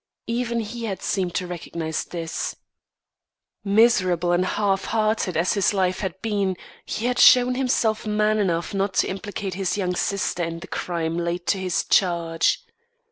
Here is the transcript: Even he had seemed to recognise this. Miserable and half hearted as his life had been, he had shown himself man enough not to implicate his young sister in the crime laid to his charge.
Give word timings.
Even 0.25 0.61
he 0.61 0.85
had 0.85 1.03
seemed 1.03 1.35
to 1.35 1.45
recognise 1.45 2.03
this. 2.05 2.55
Miserable 3.63 4.31
and 4.31 4.43
half 4.43 4.85
hearted 4.85 5.37
as 5.37 5.53
his 5.53 5.75
life 5.75 5.99
had 5.99 6.19
been, 6.23 6.57
he 6.87 7.05
had 7.05 7.19
shown 7.19 7.53
himself 7.53 8.07
man 8.07 8.39
enough 8.39 8.73
not 8.73 8.95
to 8.95 9.07
implicate 9.07 9.53
his 9.53 9.77
young 9.77 9.93
sister 9.93 10.41
in 10.43 10.57
the 10.61 10.67
crime 10.67 11.19
laid 11.19 11.45
to 11.45 11.59
his 11.59 11.83
charge. 11.83 12.63